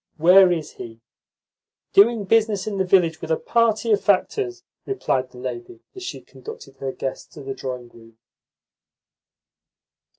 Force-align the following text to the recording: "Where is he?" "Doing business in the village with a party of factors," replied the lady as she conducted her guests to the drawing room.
"Where 0.17 0.51
is 0.51 0.71
he?" 0.71 0.99
"Doing 1.93 2.23
business 2.23 2.65
in 2.65 2.79
the 2.79 2.83
village 2.83 3.21
with 3.21 3.29
a 3.29 3.37
party 3.37 3.91
of 3.91 4.01
factors," 4.01 4.63
replied 4.87 5.29
the 5.29 5.37
lady 5.37 5.81
as 5.93 6.01
she 6.01 6.21
conducted 6.21 6.77
her 6.77 6.91
guests 6.91 7.31
to 7.35 7.43
the 7.43 7.53
drawing 7.53 7.89
room. 7.89 8.17